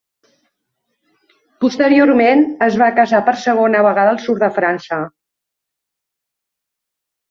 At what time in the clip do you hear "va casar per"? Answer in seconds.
2.85-3.37